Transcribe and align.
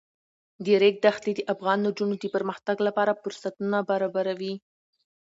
د 0.63 0.65
ریګ 0.81 0.95
دښتې 1.05 1.31
د 1.35 1.39
افغان 1.53 1.79
نجونو 1.87 2.15
د 2.19 2.25
پرمختګ 2.35 2.77
لپاره 2.87 3.19
فرصتونه 3.21 3.77
برابروي. 3.89 4.53